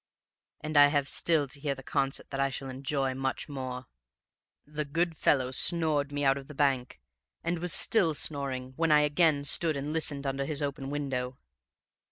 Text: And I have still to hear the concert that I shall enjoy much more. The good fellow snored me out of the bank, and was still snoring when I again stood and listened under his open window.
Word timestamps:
And 0.61 0.77
I 0.77 0.87
have 0.87 1.07
still 1.07 1.47
to 1.47 1.59
hear 1.59 1.75
the 1.75 1.83
concert 1.83 2.31
that 2.31 2.39
I 2.39 2.49
shall 2.49 2.71
enjoy 2.71 3.13
much 3.13 3.47
more. 3.47 3.85
The 4.65 4.83
good 4.83 5.15
fellow 5.15 5.51
snored 5.51 6.11
me 6.11 6.23
out 6.25 6.39
of 6.39 6.47
the 6.47 6.55
bank, 6.55 6.99
and 7.43 7.59
was 7.59 7.71
still 7.71 8.15
snoring 8.15 8.73
when 8.77 8.91
I 8.91 9.01
again 9.01 9.43
stood 9.43 9.77
and 9.77 9.93
listened 9.93 10.25
under 10.25 10.45
his 10.45 10.63
open 10.63 10.89
window. 10.89 11.37